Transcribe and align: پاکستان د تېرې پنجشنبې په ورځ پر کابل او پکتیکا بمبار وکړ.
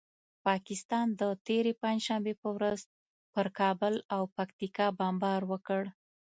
پاکستان 0.47 1.07
د 1.21 1.21
تېرې 1.47 1.73
پنجشنبې 1.81 2.33
په 2.41 2.49
ورځ 2.57 2.79
پر 3.33 3.45
کابل 3.59 3.93
او 4.15 4.21
پکتیکا 4.35 4.87
بمبار 4.99 5.41
وکړ. 5.51 5.81